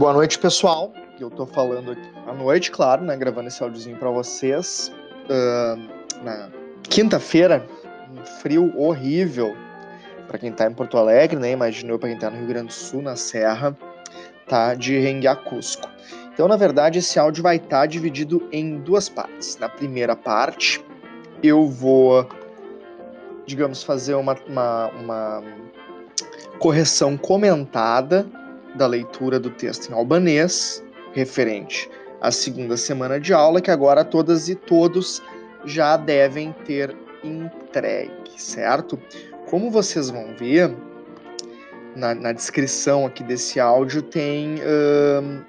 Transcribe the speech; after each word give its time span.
Boa 0.00 0.14
noite, 0.14 0.38
pessoal. 0.38 0.94
Eu 1.20 1.28
tô 1.28 1.44
falando 1.44 1.90
aqui 1.92 2.10
à 2.26 2.32
noite, 2.32 2.70
claro, 2.70 3.04
né? 3.04 3.14
Gravando 3.18 3.48
esse 3.48 3.62
áudiozinho 3.62 3.98
para 3.98 4.10
vocês. 4.10 4.90
Uh, 5.28 6.24
na 6.24 6.48
quinta-feira, 6.84 7.66
um 8.10 8.24
frio 8.40 8.72
horrível 8.78 9.54
para 10.26 10.38
quem 10.38 10.52
tá 10.52 10.66
em 10.66 10.72
Porto 10.72 10.96
Alegre, 10.96 11.38
né? 11.38 11.50
Imaginou 11.50 11.98
para 11.98 12.08
quem 12.08 12.18
tá 12.18 12.30
no 12.30 12.38
Rio 12.38 12.46
Grande 12.46 12.68
do 12.68 12.72
Sul, 12.72 13.02
na 13.02 13.14
Serra, 13.14 13.76
tá? 14.48 14.72
De 14.72 14.98
Renguia 14.98 15.36
Cusco. 15.36 15.86
Então, 16.32 16.48
na 16.48 16.56
verdade, 16.56 17.00
esse 17.00 17.18
áudio 17.18 17.42
vai 17.42 17.56
estar 17.56 17.80
tá 17.80 17.84
dividido 17.84 18.48
em 18.50 18.78
duas 18.78 19.06
partes. 19.10 19.58
Na 19.58 19.68
primeira 19.68 20.16
parte, 20.16 20.82
eu 21.42 21.66
vou, 21.66 22.26
digamos, 23.44 23.82
fazer 23.82 24.14
uma, 24.14 24.34
uma, 24.48 24.86
uma 24.98 25.44
correção 26.58 27.18
comentada 27.18 28.26
da 28.74 28.86
leitura 28.86 29.38
do 29.38 29.50
texto 29.50 29.90
em 29.90 29.94
albanês, 29.94 30.84
referente 31.12 31.90
à 32.20 32.30
segunda 32.30 32.76
semana 32.76 33.18
de 33.18 33.32
aula, 33.32 33.60
que 33.60 33.70
agora 33.70 34.04
todas 34.04 34.48
e 34.48 34.54
todos 34.54 35.22
já 35.64 35.96
devem 35.96 36.52
ter 36.64 36.96
entregue, 37.24 38.32
certo? 38.36 38.98
Como 39.48 39.70
vocês 39.70 40.10
vão 40.10 40.34
ver, 40.36 40.74
na, 41.96 42.14
na 42.14 42.32
descrição 42.32 43.06
aqui 43.06 43.22
desse 43.22 43.58
áudio 43.58 44.02
tem 44.02 44.56
um, 45.22 45.42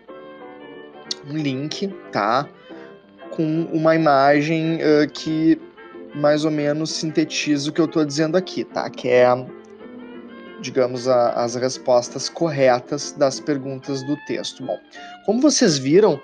um 1.31 1.37
link, 1.37 1.87
tá? 2.11 2.47
Com 3.31 3.67
uma 3.71 3.95
imagem 3.95 4.77
uh, 4.77 5.09
que 5.11 5.59
mais 6.13 6.43
ou 6.43 6.51
menos 6.51 6.91
sintetiza 6.91 7.69
o 7.69 7.73
que 7.73 7.79
eu 7.79 7.85
estou 7.85 8.03
dizendo 8.03 8.35
aqui, 8.35 8.63
tá? 8.63 8.89
Que 8.89 9.09
é 9.09 9.27
digamos, 10.61 11.07
a, 11.07 11.31
as 11.31 11.55
respostas 11.55 12.29
corretas 12.29 13.11
das 13.13 13.39
perguntas 13.39 14.03
do 14.03 14.15
texto. 14.25 14.63
Bom, 14.63 14.77
como 15.25 15.41
vocês 15.41 15.77
viram, 15.77 16.21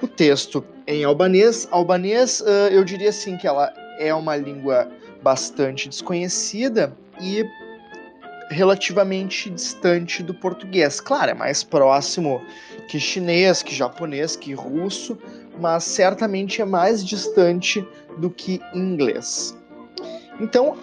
o 0.00 0.06
texto 0.06 0.64
em 0.86 1.04
albanês, 1.04 1.66
albanês, 1.70 2.40
uh, 2.40 2.68
eu 2.70 2.84
diria 2.84 3.08
assim 3.08 3.36
que 3.36 3.46
ela 3.46 3.72
é 3.98 4.14
uma 4.14 4.36
língua 4.36 4.88
bastante 5.22 5.88
desconhecida 5.88 6.96
e 7.20 7.44
relativamente 8.50 9.50
distante 9.50 10.22
do 10.22 10.32
português. 10.32 11.00
Claro, 11.00 11.32
é 11.32 11.34
mais 11.34 11.64
próximo 11.64 12.40
que 12.88 13.00
chinês, 13.00 13.62
que 13.62 13.74
japonês, 13.74 14.36
que 14.36 14.52
russo, 14.52 15.18
mas 15.58 15.84
certamente 15.84 16.62
é 16.62 16.64
mais 16.64 17.04
distante 17.04 17.86
do 18.18 18.30
que 18.30 18.60
inglês. 18.72 19.56
Então, 20.40 20.76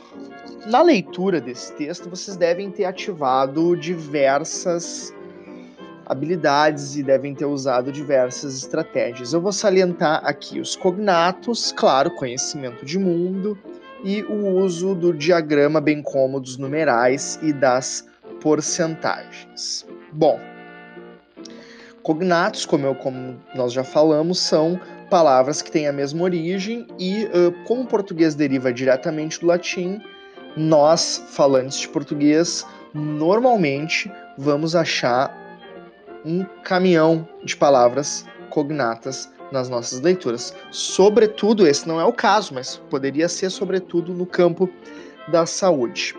na 0.66 0.81
leitura 0.81 1.42
desse 1.42 1.73
texto, 1.73 2.09
vocês 2.09 2.38
devem 2.38 2.72
ter 2.72 2.86
ativado 2.86 3.75
diversas 3.75 5.14
habilidades 6.06 6.95
e 6.95 7.03
devem 7.03 7.33
ter 7.33 7.45
usado 7.45 7.92
diversas 7.92 8.58
estratégias. 8.58 9.34
Eu 9.34 9.41
vou 9.41 9.52
salientar 9.52 10.22
aqui 10.25 10.59
os 10.59 10.75
cognatos, 10.75 11.72
claro, 11.72 12.11
conhecimento 12.11 12.86
de 12.86 13.00
mundo, 13.00 13.58
e 14.03 14.22
o 14.23 14.58
uso 14.58 14.94
do 14.94 15.14
diagrama, 15.14 15.80
bem 15.80 16.02
como 16.02 16.39
dos 16.39 16.58
numerais 16.58 17.39
e 17.41 17.53
das 17.53 18.06
porcentagens. 18.41 19.86
Bom, 20.11 20.39
cognatos, 22.02 22.66
como, 22.66 22.86
eu, 22.86 22.95
como 22.95 23.39
nós 23.56 23.72
já 23.72 23.84
falamos, 23.84 24.39
são 24.39 24.80
palavras 25.09 25.61
que 25.61 25.72
têm 25.72 25.88
a 25.88 25.94
mesma 25.94 26.22
origem 26.23 26.86
e, 27.00 27.30
como 27.66 27.84
o 27.84 27.88
português 27.88 28.36
deriva 28.36 28.73
diretamente 28.73 29.39
do 29.39 29.47
latim, 29.47 30.02
nós, 30.55 31.23
falantes 31.29 31.79
de 31.79 31.89
português, 31.89 32.65
normalmente 32.93 34.11
vamos 34.37 34.75
achar 34.75 35.35
um 36.25 36.44
caminhão 36.63 37.28
de 37.44 37.55
palavras 37.55 38.25
cognatas 38.50 39.31
nas 39.51 39.69
nossas 39.69 40.00
leituras. 40.00 40.55
Sobretudo, 40.72 41.67
esse 41.67 41.88
não 41.88 42.00
é 42.00 42.05
o 42.05 42.13
caso, 42.13 42.53
mas 42.53 42.78
poderia 42.89 43.28
ser 43.28 43.50
sobretudo 43.50 44.13
no 44.13 44.25
campo 44.25 44.69
da 45.28 45.45
saúde. 45.45 46.16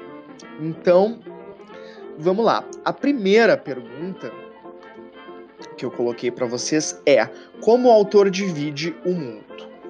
Então, 0.61 1.19
vamos 2.19 2.45
lá. 2.45 2.65
A 2.85 2.93
primeira 2.93 3.57
pergunta 3.57 4.31
que 5.77 5.85
eu 5.85 5.91
coloquei 5.91 6.31
para 6.31 6.47
vocês 6.47 7.01
é: 7.07 7.27
como 7.61 7.89
o 7.89 7.93
autor 7.93 8.31
divide 8.31 8.95
o 9.05 9.11
mundo? 9.11 9.45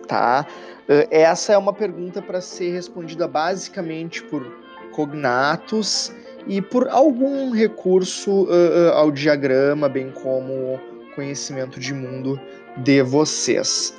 Tá? 0.06 0.46
Eh, 0.88 1.08
essa 1.10 1.52
é 1.52 1.58
uma 1.58 1.72
pergunta 1.72 2.20
para 2.20 2.40
ser 2.40 2.72
respondida 2.72 3.26
basicamente 3.26 4.22
por 4.24 4.44
cognatos 4.92 6.12
e 6.46 6.60
por 6.60 6.88
algum 6.88 7.50
recurso 7.50 8.44
uh, 8.44 8.92
ao 8.92 9.10
diagrama, 9.10 9.88
bem 9.88 10.10
como 10.10 10.78
conhecimento 11.14 11.80
de 11.80 11.94
mundo 11.94 12.38
de 12.76 13.02
vocês. 13.02 13.98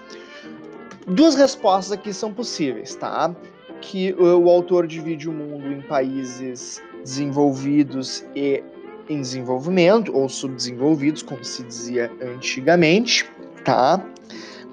Duas 1.08 1.36
respostas 1.36 1.92
aqui 1.92 2.14
são 2.14 2.34
possíveis, 2.34 2.96
tá? 2.96 3.36
Que 3.82 4.14
o 4.14 4.50
autor 4.50 4.88
divide 4.88 5.30
o 5.30 5.32
mundo 5.32 5.72
em 5.72 5.82
países 5.82 6.82
desenvolvidos 7.04 8.26
e 8.36 8.64
em 9.10 9.22
desenvolvimento, 9.22 10.16
ou 10.16 10.28
subdesenvolvidos, 10.28 11.22
como 11.22 11.44
se 11.44 11.64
dizia 11.64 12.12
antigamente, 12.22 13.30
tá? 13.64 14.04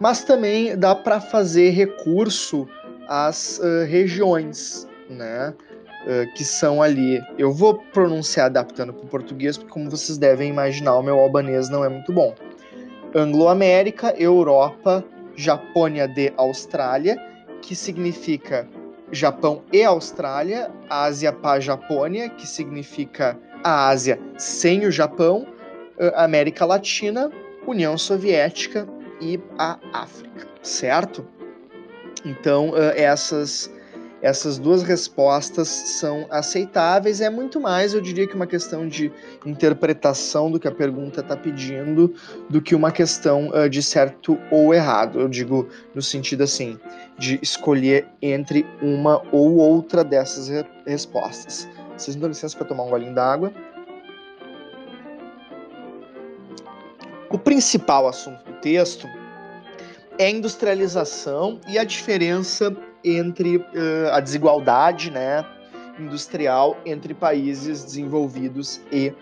Mas 0.02 0.24
também 0.24 0.76
dá 0.76 0.96
para 0.96 1.20
fazer 1.20 1.70
recurso 1.70 2.68
às 3.06 3.60
uh, 3.60 3.86
regiões, 3.86 4.88
né? 5.08 5.54
Uh, 6.04 6.34
que 6.34 6.44
são 6.44 6.82
ali. 6.82 7.22
Eu 7.38 7.52
vou 7.52 7.74
pronunciar 7.92 8.46
adaptando 8.46 8.92
para 8.92 9.04
o 9.04 9.08
português, 9.08 9.56
porque, 9.56 9.72
como 9.72 9.88
vocês 9.88 10.18
devem 10.18 10.50
imaginar, 10.50 10.96
o 10.96 11.04
meu 11.04 11.20
albanês 11.20 11.68
não 11.68 11.84
é 11.84 11.88
muito 11.88 12.12
bom. 12.12 12.34
Anglo-América, 13.14 14.12
Europa, 14.18 15.04
Japônia 15.36 16.08
de 16.08 16.32
Austrália, 16.36 17.16
que 17.60 17.76
significa 17.76 18.68
Japão 19.12 19.62
e 19.72 19.84
Austrália, 19.84 20.68
Ásia 20.90 21.32
para 21.32 21.60
Japônia, 21.60 22.28
que 22.28 22.48
significa 22.48 23.38
a 23.62 23.86
Ásia 23.88 24.18
sem 24.36 24.84
o 24.84 24.90
Japão, 24.90 25.46
América 26.16 26.64
Latina, 26.64 27.30
União 27.68 27.96
Soviética 27.96 28.88
e 29.22 29.40
a 29.56 29.78
África, 29.92 30.48
certo? 30.62 31.24
Então, 32.24 32.70
uh, 32.70 32.92
essas, 32.96 33.72
essas 34.20 34.58
duas 34.58 34.82
respostas 34.82 35.68
são 35.68 36.26
aceitáveis. 36.28 37.20
É 37.20 37.30
muito 37.30 37.60
mais, 37.60 37.94
eu 37.94 38.00
diria 38.00 38.26
que 38.26 38.34
uma 38.34 38.46
questão 38.46 38.88
de 38.88 39.12
interpretação 39.46 40.50
do 40.50 40.58
que 40.58 40.66
a 40.66 40.72
pergunta 40.72 41.20
está 41.20 41.36
pedindo, 41.36 42.12
do 42.50 42.60
que 42.60 42.74
uma 42.74 42.90
questão 42.90 43.48
uh, 43.50 43.68
de 43.68 43.82
certo 43.82 44.38
ou 44.50 44.74
errado. 44.74 45.20
Eu 45.20 45.28
digo 45.28 45.68
no 45.94 46.02
sentido 46.02 46.42
assim, 46.42 46.78
de 47.16 47.38
escolher 47.40 48.06
entre 48.20 48.66
uma 48.82 49.22
ou 49.30 49.56
outra 49.56 50.02
dessas 50.02 50.48
re 50.48 50.64
respostas. 50.84 51.68
Vocês 51.96 52.16
me 52.16 52.22
dão 52.22 52.28
licença 52.28 52.56
para 52.56 52.66
tomar 52.66 52.84
um 52.84 52.90
golinho 52.90 53.14
d'água. 53.14 53.52
O 57.30 57.38
principal 57.38 58.08
assunto 58.08 58.51
texto 58.62 59.08
é 60.18 60.26
a 60.26 60.30
industrialização 60.30 61.60
e 61.68 61.78
a 61.78 61.84
diferença 61.84 62.74
entre 63.04 63.56
uh, 63.56 64.12
a 64.12 64.20
desigualdade 64.20 65.10
né, 65.10 65.44
industrial 65.98 66.76
entre 66.86 67.12
países 67.12 67.84
desenvolvidos 67.84 68.80
e 68.90 69.12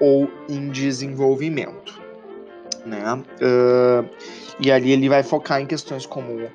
ou 0.00 0.28
em 0.48 0.68
desenvolvimento. 0.68 2.02
Né? 2.84 3.14
Uh, 3.14 4.08
e 4.60 4.70
ali 4.70 4.92
ele 4.92 5.08
vai 5.08 5.22
focar 5.22 5.60
em 5.60 5.66
questões 5.66 6.04
como 6.04 6.34
uh, 6.34 6.52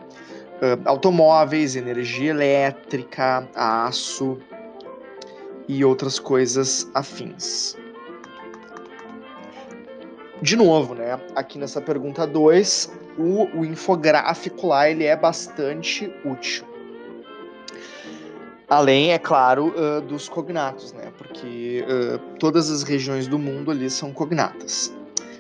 automóveis, 0.86 1.76
energia 1.76 2.32
elétrica, 2.32 3.48
aço 3.56 4.38
e 5.68 5.84
outras 5.84 6.20
coisas 6.20 6.90
afins 6.94 7.81
de 10.42 10.56
novo, 10.56 10.96
né? 10.96 11.20
Aqui 11.36 11.60
nessa 11.60 11.80
pergunta 11.80 12.26
2, 12.26 12.92
o, 13.18 13.60
o, 13.60 13.66
infográfico 13.66 14.68
lá 14.68 14.90
ele 14.90 15.04
é 15.04 15.16
bastante 15.16 16.12
útil. 16.26 16.66
Além, 18.68 19.12
é 19.12 19.20
claro, 19.20 19.74
uh, 19.78 20.02
dos 20.02 20.28
cognatos, 20.28 20.94
né? 20.94 21.12
Porque 21.18 21.86
uh, 21.86 22.18
todas 22.40 22.72
as 22.72 22.84
regiões 22.84 23.28
do 23.28 23.38
mundo 23.38 23.70
ali 23.70 23.90
são 23.90 24.12
cognatas. 24.12 24.92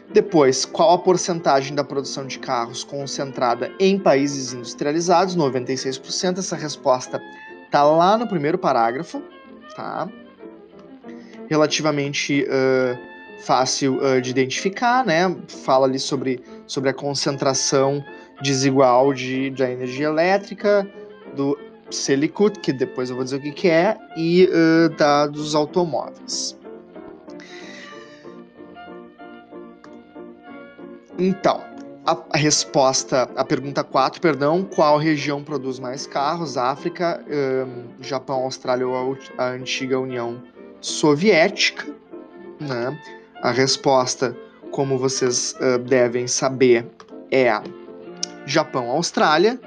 Depois, 0.10 0.66
qual 0.66 0.94
a 0.94 0.98
porcentagem 1.00 1.74
da 1.74 1.84
produção 1.84 2.28
de 2.28 2.38
carros 2.38 2.84
concentrada 2.84 3.72
em 3.80 3.98
países 3.98 4.54
industrializados? 4.54 5.36
96%. 5.38 6.38
Essa 6.38 6.56
resposta 6.58 7.22
tá 7.72 7.84
lá 7.84 8.18
no 8.18 8.28
primeiro 8.28 8.58
parágrafo, 8.58 9.24
tá? 9.74 10.10
Relativamente 11.50 12.44
uh, 12.44 13.11
fácil 13.44 13.98
uh, 13.98 14.22
de 14.22 14.30
identificar, 14.30 15.06
né? 15.06 15.36
Fala 15.48 15.86
ali 15.88 16.00
sobre, 16.00 16.44
sobre 16.68 16.90
a 16.90 16.94
concentração 16.94 18.04
desigual 18.42 19.14
de, 19.14 19.50
da 19.52 19.70
energia 19.70 20.08
elétrica, 20.08 20.90
do 21.36 21.58
Selicut, 21.90 22.60
que 22.60 22.74
depois 22.74 23.10
eu 23.10 23.16
vou 23.16 23.24
dizer 23.24 23.38
o 23.38 23.42
que, 23.42 23.52
que 23.52 23.70
é, 23.70 23.98
e 24.18 24.50
uh, 24.52 24.90
da, 24.96 25.28
dos 25.28 25.56
automóveis. 25.56 26.58
Então, 31.18 31.62
a, 32.06 32.38
resposta, 32.38 33.30
a 33.36 33.46
pergunta 33.46 33.84
4, 33.84 34.20
perdão, 34.20 34.64
qual 34.64 34.98
região 34.98 35.44
produz 35.44 35.80
mais 35.80 36.08
carros? 36.08 36.58
África, 36.58 37.24
um, 37.28 38.04
Japão, 38.04 38.44
Austrália 38.44 38.88
ou 38.88 39.18
a, 39.38 39.44
a, 39.44 39.50
antiga 39.52 40.00
União 40.00 40.42
Soviética, 40.80 41.86
né? 42.60 43.00
A 43.42 43.50
resposta, 43.50 44.38
como 44.70 45.00
vocês 45.00 45.56
uh, 45.60 45.80
devem 45.80 46.28
saber, 46.28 46.88
é 47.32 47.52
Japão, 48.46 48.90
Austrália. 48.92 49.60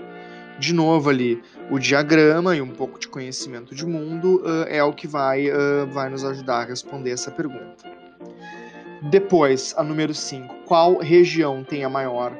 De 0.60 0.72
novo 0.72 1.10
ali, 1.10 1.42
o 1.68 1.80
diagrama 1.80 2.54
e 2.54 2.60
um 2.60 2.68
pouco 2.68 3.00
de 3.00 3.08
conhecimento 3.08 3.74
de 3.74 3.84
mundo 3.84 4.40
uh, 4.44 4.64
é 4.68 4.82
o 4.84 4.92
que 4.92 5.08
vai, 5.08 5.48
uh, 5.50 5.86
vai 5.92 6.08
nos 6.08 6.24
ajudar 6.24 6.58
a 6.58 6.64
responder 6.64 7.10
essa 7.10 7.32
pergunta. 7.32 7.84
Depois, 9.10 9.74
a 9.76 9.82
número 9.82 10.14
5. 10.14 10.54
Qual 10.66 10.98
região 10.98 11.64
tem 11.64 11.84
a 11.84 11.88
maior 11.88 12.32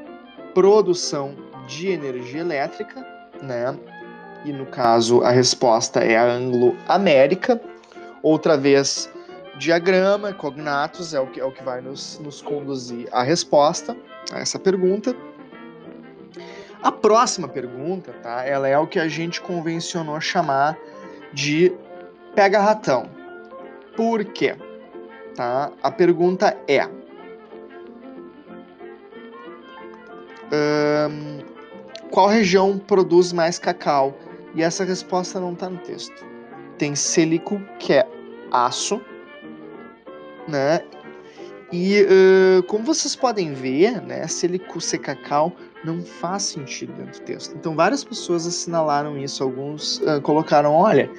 produção 0.55 1.35
de 1.67 1.89
energia 1.89 2.43
elétrica? 2.43 3.05
Né? 3.43 3.77
E 4.45 4.53
no 4.53 4.67
caso, 4.67 5.23
a 5.23 5.31
resposta 5.31 5.99
é 5.99 6.17
a 6.17 6.33
Anglo-América. 6.33 7.61
Outra 8.23 8.57
vez, 8.57 9.11
diagrama, 9.59 10.33
cognatos, 10.33 11.15
é 11.15 11.21
o 11.21 11.27
que, 11.27 11.41
é 11.41 11.45
o 11.45 11.53
que 11.53 11.63
vai 11.63 11.81
nos, 11.81 12.19
nos 12.19 12.43
conduzir 12.43 13.09
à 13.13 13.23
resposta 13.23 13.97
a 14.33 14.41
essa 14.41 14.59
pergunta. 14.59 15.15
A 16.83 16.93
próxima 16.93 17.49
pergunta, 17.49 18.13
tá? 18.23 18.45
Ela 18.45 18.69
é 18.69 18.79
o 18.79 18.87
que 18.87 18.99
a 18.99 19.09
gente 19.09 19.41
convencionou 19.41 20.21
chamar 20.21 20.77
de 21.33 21.73
pega-ratão. 22.35 23.09
Por 23.97 24.25
quê? 24.25 24.57
Tá? 25.35 25.73
A 25.83 25.91
pergunta 25.91 26.57
é: 26.69 26.87
qual 32.11 32.29
região 32.29 32.79
produz 32.79 33.33
mais 33.33 33.59
cacau? 33.59 34.15
E 34.55 34.63
essa 34.63 34.85
resposta 34.85 35.41
não 35.41 35.53
está 35.53 35.69
no 35.69 35.79
texto. 35.79 36.25
Tem 36.79 36.95
sílico, 36.95 37.61
que 37.79 37.95
é 37.95 38.07
aço, 38.53 39.01
né? 40.49 40.81
E 41.73 42.03
uh, 42.03 42.63
como 42.65 42.85
vocês 42.85 43.17
podem 43.17 43.53
ver, 43.53 44.01
né, 44.03 44.27
ser 44.29 44.99
cacau 44.99 45.53
não 45.85 46.03
faz 46.03 46.45
sentido 46.45 46.93
dentro 46.93 47.21
do 47.21 47.25
texto. 47.25 47.55
Então 47.57 47.75
várias 47.75 48.05
pessoas 48.05 48.47
assinalaram 48.47 49.19
isso, 49.19 49.43
alguns 49.43 49.99
uh, 49.99 50.21
colocaram, 50.23 50.73
olha, 50.73 51.11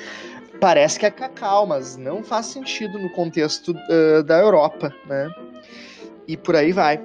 parece 0.60 1.00
que 1.00 1.06
é 1.06 1.12
cacau, 1.12 1.68
mas 1.68 1.98
não 1.98 2.24
faz 2.24 2.48
sentido 2.48 2.98
no 2.98 3.10
contexto 3.12 3.72
uh, 3.72 4.24
da 4.24 4.40
Europa, 4.40 4.94
né? 5.08 5.30
E 6.28 6.38
por 6.38 6.56
aí 6.56 6.72
vai. 6.72 7.02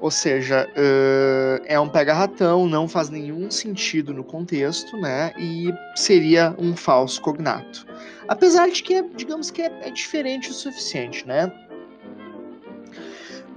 Ou 0.00 0.10
seja, 0.10 0.68
uh, 0.70 1.62
é 1.66 1.78
um 1.80 1.88
pega-ratão, 1.88 2.66
não 2.66 2.86
faz 2.86 3.08
nenhum 3.08 3.50
sentido 3.50 4.12
no 4.12 4.22
contexto, 4.22 4.96
né? 4.98 5.32
E 5.38 5.72
seria 5.96 6.54
um 6.58 6.76
falso 6.76 7.22
cognato. 7.22 7.86
Apesar 8.28 8.68
de 8.68 8.82
que, 8.82 8.94
é, 8.94 9.02
digamos 9.14 9.50
que 9.50 9.62
é, 9.62 9.72
é 9.82 9.90
diferente 9.90 10.50
o 10.50 10.52
suficiente, 10.52 11.26
né? 11.26 11.50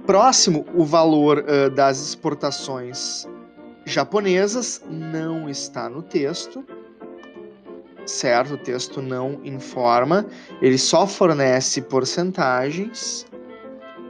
Próximo, 0.06 0.64
o 0.74 0.84
valor 0.84 1.44
uh, 1.44 1.68
das 1.70 2.00
exportações 2.00 3.28
japonesas 3.84 4.82
não 4.88 5.48
está 5.48 5.88
no 5.88 6.02
texto, 6.02 6.64
certo? 8.06 8.54
O 8.54 8.58
texto 8.58 9.02
não 9.02 9.40
informa, 9.44 10.26
ele 10.62 10.78
só 10.78 11.06
fornece 11.06 11.82
porcentagens. 11.82 13.26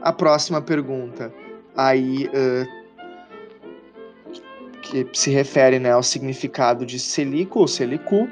A 0.01 0.13
próxima 0.13 0.61
pergunta, 0.61 1.33
aí 1.79 2.27
uh, 2.27 2.67
que 4.81 5.07
se 5.13 5.29
refere 5.31 5.79
né, 5.79 5.91
ao 5.91 6.03
significado 6.03 6.85
de 6.85 6.99
selico 6.99 7.59
ou 7.59 7.67
selicu, 7.67 8.27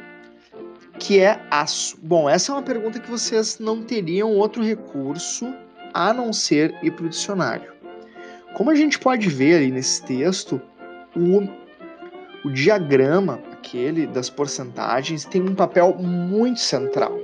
que 0.99 1.19
é 1.19 1.39
aço. 1.49 1.97
Bom, 2.01 2.29
essa 2.29 2.51
é 2.51 2.55
uma 2.55 2.61
pergunta 2.61 2.99
que 2.99 3.09
vocês 3.09 3.57
não 3.59 3.83
teriam 3.83 4.31
outro 4.31 4.61
recurso 4.63 5.53
a 5.93 6.13
não 6.13 6.33
ser 6.33 6.75
ir 6.83 6.91
para 6.91 7.05
o 7.05 7.09
dicionário. 7.09 7.71
Como 8.55 8.69
a 8.69 8.75
gente 8.75 8.99
pode 8.99 9.29
ver 9.29 9.59
aí 9.59 9.71
nesse 9.71 10.03
texto, 10.03 10.59
o, 11.15 11.47
o 12.47 12.51
diagrama 12.51 13.39
aquele 13.53 14.07
das 14.07 14.29
porcentagens 14.29 15.23
tem 15.25 15.41
um 15.41 15.55
papel 15.55 15.95
muito 15.95 16.59
central, 16.59 17.17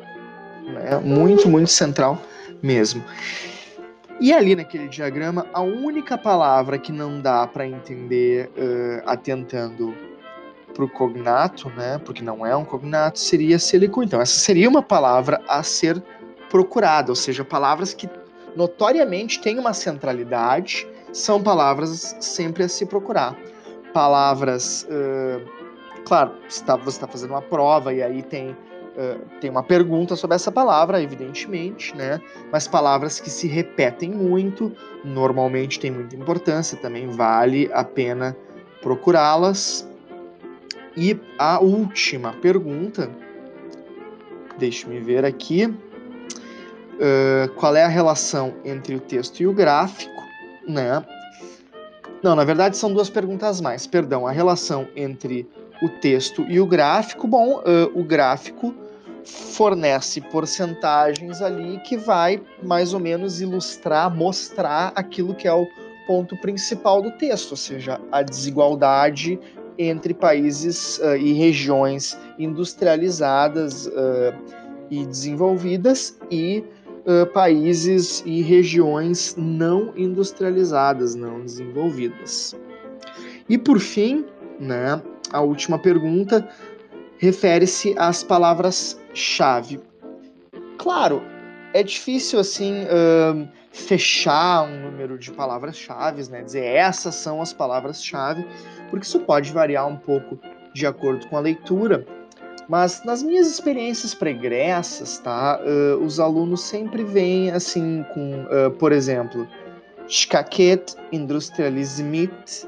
né? 0.66 1.00
muito, 1.04 1.50
muito 1.50 1.70
central 1.70 2.22
mesmo. 2.62 3.04
E 4.24 4.32
ali 4.32 4.56
naquele 4.56 4.88
diagrama, 4.88 5.46
a 5.52 5.60
única 5.60 6.18
palavra 6.18 6.80
que 6.80 6.94
não 6.94 7.20
dá 7.20 7.46
para 7.46 7.68
entender 7.68 8.50
uh, 8.56 9.04
atentando 9.06 9.94
para 10.74 10.86
o 10.86 10.90
cognato, 10.90 11.70
né, 11.72 12.00
porque 12.06 12.24
não 12.24 12.46
é 12.46 12.56
um 12.56 12.64
cognato, 12.64 13.20
seria 13.20 13.60
selicu. 13.60 14.02
Então, 14.02 14.22
essa 14.22 14.40
seria 14.40 14.70
uma 14.70 14.82
palavra 14.82 15.42
a 15.46 15.62
ser 15.62 16.02
procurada, 16.50 17.12
ou 17.12 17.18
seja, 17.18 17.44
palavras 17.44 17.94
que 17.94 18.10
notoriamente 18.56 19.42
têm 19.42 19.60
uma 19.60 19.74
centralidade, 19.74 20.88
são 21.12 21.44
palavras 21.44 22.16
sempre 22.22 22.64
a 22.64 22.70
se 22.70 22.86
procurar. 22.86 23.38
Palavras 23.92 24.88
uh, 24.90 25.64
Claro, 26.06 26.32
tá, 26.66 26.76
você 26.76 26.98
está 26.98 27.08
fazendo 27.08 27.32
uma 27.32 27.42
prova 27.42 27.94
e 27.94 28.04
aí 28.04 28.22
tem, 28.22 28.56
uh, 28.98 29.20
tem 29.40 29.50
uma 29.50 29.64
pergunta 29.64 30.16
sobre 30.16 30.36
essa 30.36 30.52
palavra, 30.52 31.02
evidentemente, 31.02 31.96
né? 31.96 32.22
Mas 32.52 32.68
palavras 32.68 33.20
que 33.20 33.30
se 33.30 33.48
repetem 33.48 34.12
muito, 34.12 34.72
normalmente 35.04 35.80
tem 35.80 35.92
muita 35.92 36.16
importância, 36.16 36.78
também 36.78 37.08
vale 37.08 37.70
a 37.74 37.84
pena 37.84 38.36
procurá-las. 38.82 39.88
E 40.96 41.20
a 41.40 41.60
última 41.60 42.34
pergunta, 42.34 43.10
deixe-me 44.58 45.00
ver 45.00 45.26
aqui. 45.26 45.66
Uh, 45.66 47.52
qual 47.56 47.76
é 47.76 47.84
a 47.84 47.88
relação 47.88 48.54
entre 48.64 48.96
o 48.96 49.00
texto 49.00 49.40
e 49.40 49.48
o 49.48 49.54
gráfico, 49.54 50.24
né? 50.68 51.04
Não, 52.22 52.36
na 52.36 52.44
verdade 52.46 52.78
são 52.78 52.94
duas 52.94 53.10
perguntas 53.10 53.60
mais. 53.60 53.88
Perdão, 53.88 54.28
a 54.28 54.32
relação 54.32 54.88
entre 54.96 55.50
o 55.82 55.90
texto 55.90 56.46
e 56.48 56.60
o 56.60 56.66
gráfico. 56.66 57.28
Bom, 57.28 57.60
uh, 57.60 58.00
o 58.00 58.04
gráfico 58.04 58.74
fornece 59.26 60.22
porcentagens 60.22 61.42
ali 61.42 61.80
que 61.80 61.98
vai 61.98 62.42
mais 62.62 62.94
ou 62.94 63.00
menos 63.00 63.42
ilustrar, 63.42 64.14
mostrar 64.14 64.92
aquilo 64.96 65.34
que 65.34 65.48
é 65.48 65.54
o 65.54 65.68
ponto 66.06 66.36
principal 66.38 67.02
do 67.02 67.12
texto, 67.12 67.52
ou 67.52 67.58
seja, 67.58 68.00
a 68.12 68.22
desigualdade 68.22 69.40
entre 69.78 70.14
países 70.14 71.00
uh, 71.00 71.16
e 71.16 71.34
regiões 71.34 72.18
industrializadas 72.38 73.88
uh, 73.88 74.36
e 74.90 75.06
desenvolvidas 75.06 76.18
e 76.30 76.64
uh, 77.06 77.26
países 77.28 78.22
e 78.26 78.42
regiões 78.42 79.36
não 79.38 79.94
industrializadas, 79.98 81.16
não 81.16 81.42
desenvolvidas. 81.42 82.56
E 83.50 83.58
por 83.58 83.80
fim, 83.80 84.26
né, 84.60 85.02
a 85.32 85.42
última 85.42 85.80
pergunta 85.80 86.48
refere-se 87.24 87.96
às 87.98 88.24
palavras-chave. 88.24 89.80
Claro, 90.78 91.24
é 91.74 91.82
difícil 91.82 92.40
assim 92.40 92.86
fechar 93.72 94.64
um 94.64 94.82
número 94.82 95.18
de 95.18 95.32
palavras-chave, 95.32 96.30
né? 96.30 96.42
Dizer 96.42 96.66
essas 96.66 97.16
são 97.16 97.42
as 97.42 97.54
palavras-chave, 97.54 98.46
porque 98.90 99.06
isso 99.06 99.22
pode 99.22 99.52
variar 99.52 99.88
um 99.88 99.96
pouco 99.96 100.38
de 100.74 100.86
acordo 100.86 101.26
com 101.28 101.38
a 101.38 101.40
leitura. 101.40 102.06
Mas 102.68 103.04
nas 103.06 103.24
minhas 103.24 103.48
experiências 103.48 104.14
pregressas, 104.14 105.20
tá? 105.20 105.60
Uh, 105.62 106.04
os 106.04 106.20
alunos 106.20 106.62
sempre 106.62 107.04
vêm 107.04 107.52
assim 107.52 108.06
com, 108.14 108.44
uh, 108.44 108.72
por 108.72 108.92
exemplo, 108.92 109.48
Schkaket 110.08 110.96
Industrialismit 111.12 112.68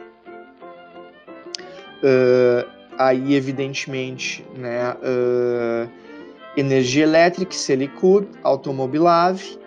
Uh, 2.05 2.74
aí, 2.97 3.35
evidentemente, 3.35 4.45
né, 4.55 4.93
uh, 4.93 5.89
energia 6.57 7.03
elétrica, 7.03 7.53
Selikud, 7.53 8.27
automobilave 8.43 9.59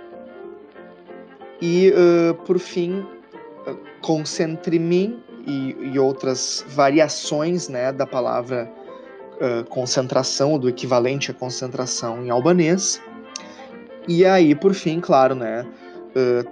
e, 1.61 1.91
uh, 1.93 2.35
por 2.45 2.59
fim, 2.59 3.01
uh, 3.01 3.79
concentrimin 4.01 5.23
e, 5.47 5.77
e, 5.93 5.99
outras 5.99 6.65
variações 6.69 7.69
né, 7.69 7.93
da 7.93 8.07
palavra 8.07 8.71
concentração, 9.69 10.59
do 10.59 10.69
equivalente 10.69 11.31
à 11.31 11.35
concentração 11.35 12.25
em 12.25 12.29
albanês. 12.29 13.01
E 14.09 14.27
aí, 14.27 14.53
por 14.53 14.75
fim, 14.75 14.99
claro, 14.99 15.37
né, 15.37 15.65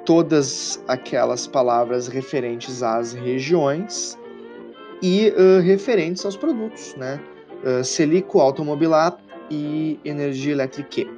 todas 0.04 0.80
aquelas 0.86 1.48
palavras 1.48 2.06
referentes 2.06 2.84
às 2.84 3.12
regiões 3.12 4.16
e 5.02 5.32
uh, 5.36 5.60
referentes 5.60 6.24
aos 6.24 6.36
produtos, 6.36 6.94
né? 6.96 7.20
Uh, 7.64 7.84
Selico 7.84 8.40
Automobilar 8.40 9.16
e 9.50 9.98
Energia 10.04 10.52
Elétrica. 10.52 11.08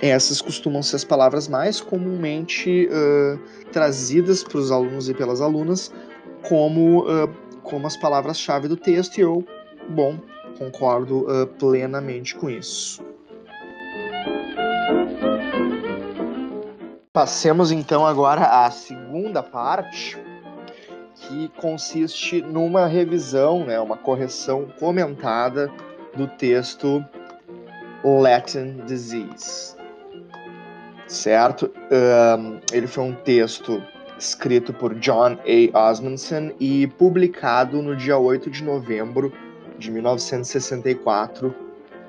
essas 0.00 0.40
costumam 0.40 0.82
ser 0.82 0.96
as 0.96 1.04
palavras 1.04 1.48
mais 1.48 1.80
comumente 1.80 2.88
uh, 2.88 3.38
trazidas 3.70 4.42
para 4.42 4.58
os 4.58 4.72
alunos 4.72 5.08
e 5.08 5.14
pelas 5.14 5.40
alunas 5.40 5.92
como, 6.48 7.04
como 7.62 7.86
as 7.86 7.96
palavras-chave 7.96 8.66
do 8.66 8.76
texto, 8.76 9.18
e 9.18 9.20
eu, 9.20 9.46
bom, 9.90 10.18
concordo 10.58 11.24
plenamente 11.56 12.34
com 12.34 12.50
isso. 12.50 13.00
Passemos 17.12 17.70
então 17.70 18.06
agora 18.06 18.64
à 18.64 18.70
segunda 18.70 19.42
parte, 19.42 20.16
que 21.22 21.48
consiste 21.56 22.42
numa 22.42 22.86
revisão, 22.86 23.64
né, 23.64 23.78
uma 23.78 23.96
correção 23.96 24.66
comentada 24.78 25.70
do 26.16 26.26
texto 26.26 27.04
Latin 28.04 28.84
Disease. 28.86 29.76
Certo? 31.06 31.70
Um, 31.90 32.58
ele 32.72 32.86
foi 32.86 33.04
um 33.04 33.14
texto 33.14 33.82
escrito 34.18 34.72
por 34.72 34.94
John 34.96 35.36
A. 35.44 35.90
Osmondson 35.90 36.52
e 36.58 36.86
publicado 36.86 37.82
no 37.82 37.94
dia 37.96 38.18
8 38.18 38.50
de 38.50 38.64
novembro 38.64 39.32
de 39.78 39.90
1964 39.90 41.54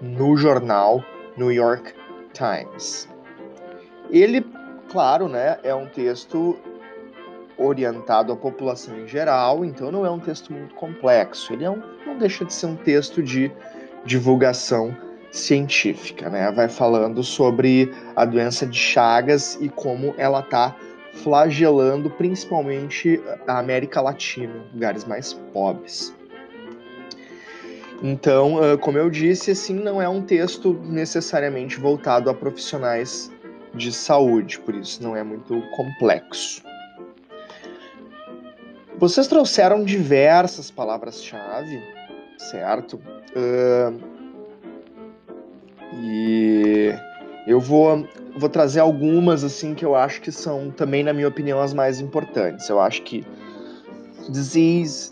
no 0.01 0.37
jornal 0.37 1.03
New 1.37 1.51
York 1.51 1.93
Times. 2.33 3.09
Ele 4.09 4.45
claro, 4.93 5.27
né, 5.27 5.57
é 5.63 5.73
um 5.73 5.87
texto 5.87 6.55
orientado 7.57 8.31
à 8.31 8.35
população 8.35 8.99
em 8.99 9.07
geral, 9.07 9.63
então 9.63 9.91
não 9.91 10.05
é 10.05 10.09
um 10.09 10.19
texto 10.19 10.51
muito 10.51 10.73
complexo. 10.75 11.53
Ele 11.53 11.63
é 11.63 11.69
um, 11.69 11.81
não 12.05 12.17
deixa 12.17 12.43
de 12.45 12.53
ser 12.53 12.65
um 12.65 12.75
texto 12.75 13.21
de 13.21 13.51
divulgação 14.05 14.95
científica, 15.31 16.29
né? 16.29 16.51
Vai 16.51 16.69
falando 16.69 17.23
sobre 17.23 17.93
a 18.15 18.25
doença 18.25 18.65
de 18.65 18.77
Chagas 18.77 19.57
e 19.59 19.69
como 19.69 20.13
ela 20.17 20.41
está 20.41 20.75
flagelando 21.13 22.09
principalmente 22.09 23.21
a 23.47 23.59
América 23.59 24.01
Latina, 24.01 24.53
lugares 24.73 25.05
mais 25.05 25.33
pobres. 25.53 26.13
Então, 28.01 28.57
como 28.81 28.97
eu 28.97 29.09
disse, 29.09 29.51
assim, 29.51 29.75
não 29.75 30.01
é 30.01 30.09
um 30.09 30.21
texto 30.21 30.73
necessariamente 30.83 31.79
voltado 31.79 32.29
a 32.29 32.33
profissionais 32.33 33.31
de 33.73 33.91
saúde, 33.91 34.59
por 34.59 34.75
isso 34.75 35.01
não 35.01 35.15
é 35.15 35.23
muito 35.23 35.61
complexo. 35.71 36.61
Vocês 39.03 39.27
trouxeram 39.27 39.83
diversas 39.83 40.71
palavras-chave, 40.71 41.83
certo? 42.37 42.93
Uh, 43.35 43.99
e 45.95 46.93
eu 47.45 47.59
vou, 47.59 48.07
vou 48.37 48.47
trazer 48.47 48.79
algumas 48.79 49.43
assim 49.43 49.75
que 49.75 49.83
eu 49.83 49.93
acho 49.93 50.21
que 50.21 50.31
são 50.31 50.71
também, 50.71 51.03
na 51.03 51.11
minha 51.11 51.27
opinião, 51.27 51.59
as 51.59 51.73
mais 51.73 51.99
importantes. 51.99 52.69
Eu 52.69 52.79
acho 52.79 53.01
que 53.01 53.27
disease 54.29 55.11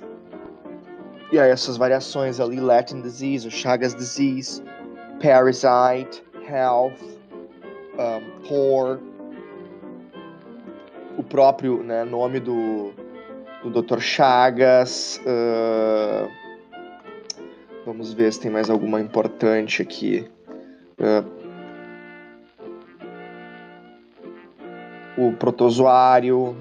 e 1.30 1.38
aí 1.38 1.52
essas 1.52 1.76
variações 1.76 2.40
ali, 2.40 2.62
Latin 2.62 3.02
disease, 3.02 3.46
o 3.46 3.52
Chagas 3.52 3.94
disease, 3.94 4.64
parasite, 5.22 6.24
health, 6.50 6.94
um, 8.00 8.48
Thor, 8.48 9.00
o 11.18 11.24
próprio 11.24 11.84
né, 11.84 12.06
nome 12.06 12.40
do, 12.40 12.94
do 13.64 13.82
Dr. 13.82 14.00
Chagas. 14.00 15.20
Uh, 15.26 16.30
vamos 17.86 18.14
ver 18.14 18.32
se 18.34 18.40
tem 18.40 18.52
mais 18.52 18.70
alguma 18.70 19.00
importante 19.00 19.82
aqui. 19.82 20.30
Uh, 21.00 21.42
o 25.18 25.34
protozoário. 25.34 26.56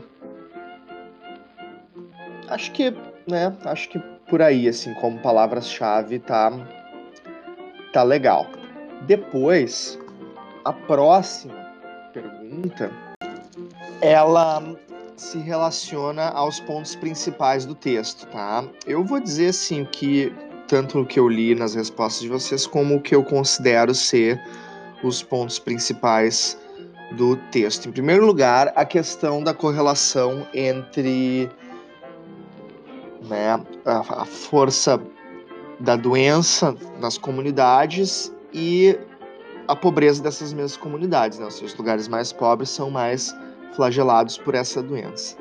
Acho 2.49 2.73
que, 2.73 2.91
né? 3.29 3.57
Acho 3.65 3.89
que 3.89 3.99
por 4.29 4.43
aí, 4.43 4.69
assim, 4.69 4.93
como 4.95 5.19
palavras-chave, 5.21 6.19
tá, 6.19 6.53
tá 7.93 8.03
legal. 8.03 8.47
Depois, 9.07 9.99
a 10.65 10.73
próxima 10.73 11.55
pergunta, 12.13 12.91
ela 14.01 14.63
se 15.21 15.39
relaciona 15.39 16.31
aos 16.31 16.61
pontos 16.61 16.97
principais 16.97 17.67
do 17.67 17.75
texto, 17.75 18.27
tá? 18.29 18.65
Eu 18.87 19.05
vou 19.05 19.21
dizer 19.21 19.49
assim 19.49 19.85
que 19.85 20.33
tanto 20.67 21.01
o 21.01 21.07
que 21.07 21.21
eu 21.21 21.29
li 21.29 21.55
nas 21.55 21.75
respostas 21.75 22.23
de 22.23 22.29
vocês 22.29 22.67
como 22.67 22.97
o 22.97 23.03
que 23.03 23.15
eu 23.15 23.23
considero 23.23 23.95
ser 23.95 24.43
os 25.05 25.23
pontos 25.23 25.59
principais 25.59 26.59
do 27.19 27.37
texto. 27.53 27.87
Em 27.87 27.93
primeiro 27.93 28.25
lugar, 28.25 28.73
a 28.75 28.83
questão 28.87 29.45
da 29.45 29.53
correlação 29.53 30.47
entre 30.55 31.51
né, 33.29 33.61
a, 33.85 34.23
a 34.23 34.25
força 34.25 34.99
da 35.79 35.97
doença 35.97 36.75
nas 36.99 37.19
comunidades 37.19 38.33
e 38.55 38.99
a 39.69 39.77
pobreza 39.77 40.23
dessas 40.23 40.55
mesmas 40.55 40.79
comunidades. 40.79 41.39
Né? 41.39 41.47
Os 41.47 41.77
lugares 41.77 42.09
mais 42.09 42.33
pobres 42.33 42.71
são 42.71 42.91
mais 42.91 43.35
flagelados 43.75 44.37
por 44.39 44.55
essa 44.55 44.83
doença. 44.83 45.37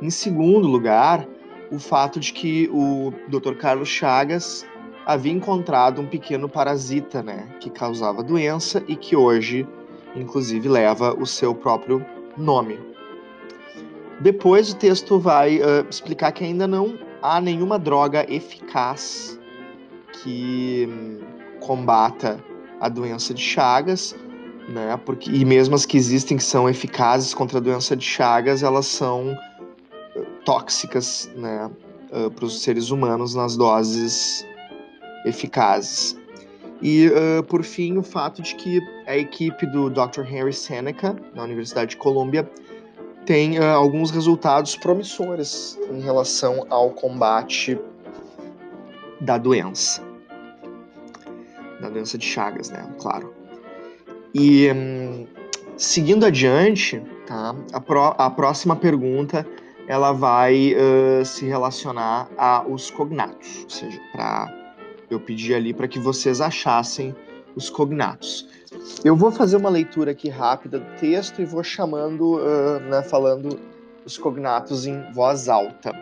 Em 0.00 0.10
segundo 0.10 0.66
lugar, 0.68 1.26
o 1.70 1.78
fato 1.78 2.20
de 2.20 2.32
que 2.32 2.68
o 2.72 3.12
Dr. 3.28 3.54
Carlos 3.54 3.88
Chagas 3.88 4.66
havia 5.04 5.32
encontrado 5.32 6.00
um 6.00 6.06
pequeno 6.06 6.48
parasita, 6.48 7.22
né, 7.22 7.48
que 7.60 7.70
causava 7.70 8.22
doença 8.22 8.82
e 8.86 8.94
que 8.94 9.16
hoje, 9.16 9.66
inclusive, 10.14 10.68
leva 10.68 11.14
o 11.14 11.26
seu 11.26 11.54
próprio 11.54 12.04
nome. 12.36 12.78
Depois 14.20 14.72
o 14.72 14.76
texto 14.76 15.18
vai 15.18 15.58
uh, 15.58 15.86
explicar 15.88 16.32
que 16.32 16.44
ainda 16.44 16.66
não 16.66 16.98
há 17.22 17.40
nenhuma 17.40 17.78
droga 17.78 18.26
eficaz 18.32 19.38
que 20.12 20.88
hum, 20.88 21.20
combata 21.60 22.42
a 22.80 22.88
doença 22.88 23.32
de 23.32 23.42
Chagas, 23.42 24.14
né? 24.68 24.98
Porque 25.04 25.30
e 25.30 25.44
mesmo 25.44 25.74
as 25.74 25.86
que 25.86 25.96
existem 25.96 26.36
que 26.36 26.44
são 26.44 26.68
eficazes 26.68 27.34
contra 27.34 27.58
a 27.58 27.60
doença 27.60 27.96
de 27.96 28.04
Chagas, 28.04 28.62
elas 28.62 28.86
são 28.86 29.36
eh, 30.14 30.26
tóxicas, 30.44 31.30
né, 31.34 31.70
uh, 32.12 32.30
para 32.30 32.44
os 32.44 32.62
seres 32.62 32.90
humanos 32.90 33.34
nas 33.34 33.56
doses 33.56 34.46
eficazes. 35.24 36.16
E 36.80 37.08
uh, 37.08 37.42
por 37.44 37.64
fim, 37.64 37.96
o 37.98 38.02
fato 38.02 38.40
de 38.42 38.54
que 38.54 38.80
a 39.06 39.16
equipe 39.16 39.66
do 39.66 39.90
Dr. 39.90 40.22
Henry 40.30 40.52
Seneca, 40.52 41.16
na 41.34 41.42
Universidade 41.42 41.90
de 41.90 41.96
Colômbia, 41.96 42.48
tem 43.26 43.58
uh, 43.58 43.64
alguns 43.64 44.10
resultados 44.10 44.76
promissores 44.76 45.78
em 45.90 46.00
relação 46.00 46.66
ao 46.70 46.90
combate 46.90 47.78
da 49.20 49.36
doença 49.36 50.06
da 51.80 51.88
doença 51.88 52.18
de 52.18 52.26
Chagas, 52.26 52.70
né? 52.70 52.84
Claro. 52.98 53.32
E 54.38 54.70
hum, 54.72 55.26
seguindo 55.76 56.24
adiante, 56.24 57.02
tá? 57.26 57.56
A, 57.72 57.80
pro, 57.80 58.14
a 58.16 58.30
próxima 58.30 58.76
pergunta 58.76 59.44
ela 59.88 60.12
vai 60.12 60.74
uh, 60.74 61.24
se 61.24 61.46
relacionar 61.46 62.28
aos 62.36 62.90
cognatos, 62.90 63.64
ou 63.64 63.70
seja, 63.70 64.00
para 64.12 64.74
eu 65.10 65.18
pedir 65.18 65.54
ali 65.54 65.74
para 65.74 65.88
que 65.88 65.98
vocês 65.98 66.40
achassem 66.40 67.16
os 67.56 67.68
cognatos. 67.68 68.46
Eu 69.02 69.16
vou 69.16 69.32
fazer 69.32 69.56
uma 69.56 69.70
leitura 69.70 70.12
aqui 70.12 70.28
rápida 70.28 70.78
do 70.78 71.00
texto 71.00 71.40
e 71.40 71.44
vou 71.44 71.64
chamando, 71.64 72.36
uh, 72.36 72.80
né, 72.88 73.02
falando 73.02 73.58
os 74.04 74.16
cognatos 74.16 74.86
em 74.86 75.10
voz 75.12 75.48
alta. 75.48 75.92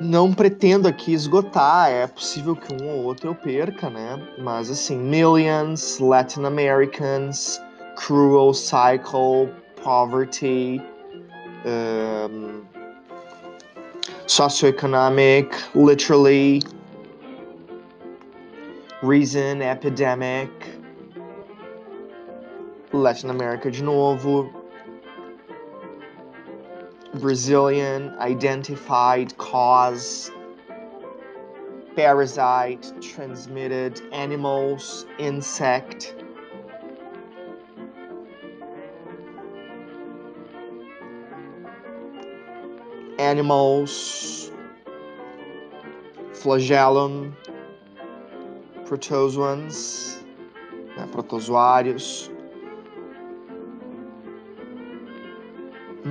Não 0.00 0.32
pretendo 0.32 0.88
aqui 0.88 1.12
esgotar, 1.12 1.90
é 1.90 2.06
possível 2.06 2.56
que 2.56 2.72
um 2.82 2.88
ou 2.88 3.04
outro 3.04 3.28
eu 3.28 3.34
perca, 3.34 3.90
né? 3.90 4.18
Mas 4.38 4.70
assim, 4.70 4.96
Millions, 4.96 5.98
Latin 5.98 6.44
Americans, 6.44 7.60
Cruel 7.96 8.54
Cycle, 8.54 9.50
Poverty, 9.82 10.80
um, 11.66 12.62
Socioeconomic, 14.26 15.54
Literally, 15.74 16.60
Reason, 19.02 19.60
Epidemic, 19.60 20.50
Latin 22.92 23.28
America 23.28 23.70
de 23.70 23.82
novo, 23.82 24.50
Brazilian 27.20 28.14
identified 28.18 29.36
cause, 29.36 30.30
parasite, 31.94 32.90
transmitted 33.02 34.00
animals, 34.12 35.06
insect. 35.18 36.14
Animals, 43.18 44.50
flagellum, 46.32 47.36
protozoans, 48.86 50.24
né, 50.96 51.06
protozoários. 51.12 52.30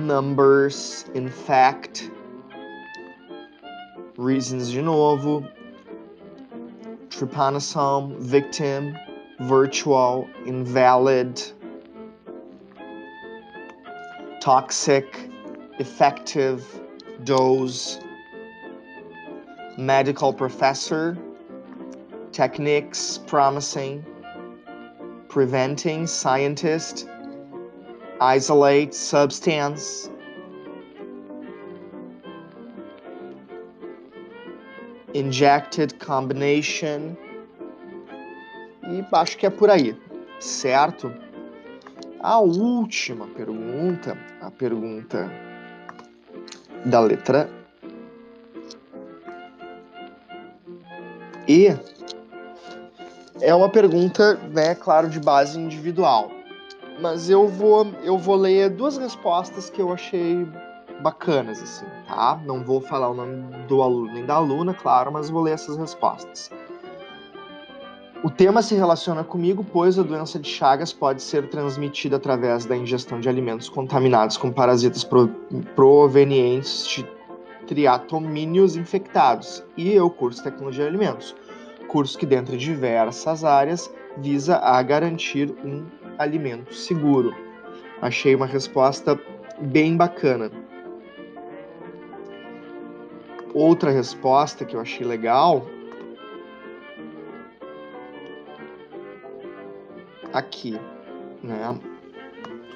Numbers, 0.06 1.04
in 1.14 1.28
fact, 1.28 2.10
reasons 4.16 4.72
de 4.72 4.80
novo, 4.80 5.46
trypanosome, 7.08 8.16
victim, 8.18 8.96
virtual, 9.40 10.28
invalid, 10.46 11.42
toxic, 14.40 15.30
effective, 15.78 16.80
dose, 17.24 17.98
medical 19.76 20.32
professor, 20.32 21.18
techniques, 22.32 23.18
promising, 23.26 24.04
preventing, 25.28 26.06
scientist, 26.06 27.06
isolate, 28.20 28.94
substance, 28.94 30.10
injected 35.14 35.94
combination. 35.94 37.16
E 38.84 39.04
acho 39.12 39.38
que 39.38 39.46
é 39.46 39.50
por 39.50 39.70
aí, 39.70 39.96
certo? 40.40 41.12
A 42.20 42.38
última 42.38 43.26
pergunta, 43.28 44.16
a 44.40 44.50
pergunta 44.50 45.30
da 46.84 47.00
letra 47.00 47.48
E 51.50 51.76
é 53.40 53.52
uma 53.52 53.68
pergunta, 53.68 54.34
né, 54.52 54.72
claro, 54.76 55.08
de 55.08 55.18
base 55.18 55.58
individual. 55.58 56.30
Mas 57.00 57.30
eu 57.30 57.48
vou 57.48 57.86
eu 58.02 58.18
vou 58.18 58.36
ler 58.36 58.70
duas 58.70 58.98
respostas 58.98 59.70
que 59.70 59.80
eu 59.80 59.92
achei 59.92 60.46
bacanas 61.00 61.62
assim, 61.62 61.86
tá? 62.06 62.40
Não 62.44 62.62
vou 62.62 62.80
falar 62.80 63.08
o 63.08 63.14
nome 63.14 63.42
do 63.66 63.82
aluno 63.82 64.12
nem 64.12 64.24
da 64.24 64.34
aluna, 64.34 64.74
claro, 64.74 65.10
mas 65.10 65.30
vou 65.30 65.42
ler 65.42 65.52
essas 65.52 65.76
respostas. 65.76 66.50
O 68.22 68.28
tema 68.28 68.60
se 68.60 68.74
relaciona 68.74 69.24
comigo, 69.24 69.64
pois 69.72 69.98
a 69.98 70.02
doença 70.02 70.38
de 70.38 70.46
Chagas 70.46 70.92
pode 70.92 71.22
ser 71.22 71.48
transmitida 71.48 72.16
através 72.16 72.66
da 72.66 72.76
ingestão 72.76 73.18
de 73.18 73.30
alimentos 73.30 73.70
contaminados 73.70 74.36
com 74.36 74.52
parasitas 74.52 75.08
provenientes 75.74 76.86
de 76.86 77.08
triatomíneos 77.66 78.76
infectados. 78.76 79.64
E 79.74 79.90
eu 79.94 80.10
curso 80.10 80.42
Tecnologia 80.42 80.84
de 80.84 80.90
Alimentos, 80.90 81.34
curso 81.88 82.18
que, 82.18 82.26
dentre 82.26 82.58
diversas 82.58 83.42
áreas, 83.42 83.90
visa 84.18 84.58
a 84.58 84.82
garantir 84.82 85.54
um 85.64 85.86
alimento 86.20 86.74
seguro. 86.74 87.34
Achei 88.02 88.34
uma 88.34 88.46
resposta 88.46 89.18
bem 89.58 89.96
bacana. 89.96 90.50
Outra 93.54 93.90
resposta 93.90 94.64
que 94.64 94.76
eu 94.76 94.80
achei 94.80 95.04
legal 95.04 95.66
aqui, 100.32 100.78
né? 101.42 101.78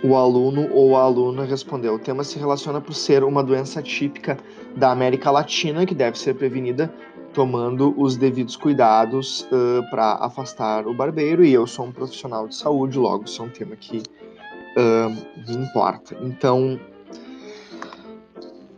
O 0.03 0.17
aluno 0.17 0.69
ou 0.73 0.97
a 0.97 1.03
aluna 1.03 1.45
respondeu: 1.45 1.95
o 1.95 1.99
tema 1.99 2.25
se 2.25 2.39
relaciona 2.39 2.81
por 2.81 2.95
ser 2.95 3.23
uma 3.23 3.43
doença 3.43 3.81
típica 3.83 4.37
da 4.75 4.91
América 4.91 5.31
Latina 5.31 5.87
que 5.87 5.95
deve 5.95 6.19
ser 6.19 6.35
prevenida 6.35 6.93
tomando 7.35 7.93
os 8.01 8.17
devidos 8.17 8.57
cuidados 8.57 9.43
uh, 9.43 9.91
para 9.91 10.15
afastar 10.15 10.87
o 10.87 10.95
barbeiro. 10.95 11.45
E 11.45 11.53
eu 11.53 11.67
sou 11.67 11.87
um 11.87 11.93
profissional 11.93 12.49
de 12.49 12.55
saúde, 12.55 12.97
logo 12.97 13.25
isso 13.25 13.43
é 13.43 13.45
um 13.45 13.51
tema 13.51 13.77
que 13.77 13.99
uh, 13.99 15.11
me 15.47 15.57
importa. 15.57 16.17
Então, 16.23 16.81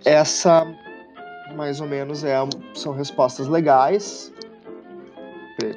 essa 0.05 0.67
mais 1.55 1.81
ou 1.81 1.87
menos 1.87 2.25
é, 2.25 2.37
são 2.75 2.93
respostas 2.93 3.47
legais 3.47 4.33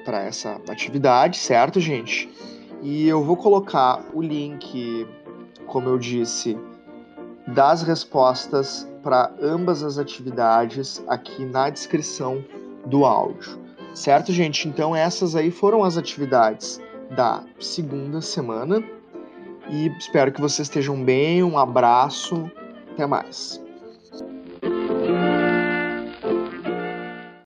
para 0.04 0.24
essa 0.24 0.60
atividade, 0.68 1.38
certo, 1.38 1.80
gente? 1.80 2.30
E 2.82 3.08
eu 3.08 3.24
vou 3.24 3.38
colocar 3.38 4.04
o 4.14 4.22
link, 4.22 5.08
como 5.68 5.90
eu 5.90 5.98
disse, 5.98 6.58
das 7.48 7.82
respostas 7.82 8.88
para 9.02 9.32
ambas 9.42 9.84
as 9.84 9.98
atividades 9.98 11.04
aqui 11.08 11.46
na 11.46 11.70
descrição 11.70 12.44
do 12.86 13.06
áudio. 13.06 13.60
Certo, 13.94 14.32
gente? 14.32 14.68
Então 14.68 14.96
essas 14.96 15.36
aí 15.36 15.52
foram 15.52 15.84
as 15.84 15.98
atividades 15.98 16.82
da 17.16 17.44
segunda 17.60 18.22
semana 18.22 18.84
e 19.70 19.88
espero 19.98 20.32
que 20.32 20.42
vocês 20.42 20.68
estejam 20.68 21.04
bem. 21.04 21.44
Um 21.44 21.58
abraço, 21.58 22.50
até 22.92 23.06
mais. 23.06 23.62